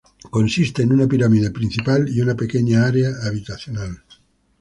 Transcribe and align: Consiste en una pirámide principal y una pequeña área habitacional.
Consiste 0.31 0.81
en 0.81 0.93
una 0.93 1.05
pirámide 1.07 1.51
principal 1.51 2.09
y 2.09 2.21
una 2.21 2.33
pequeña 2.33 2.87
área 2.87 3.11
habitacional. 3.23 4.01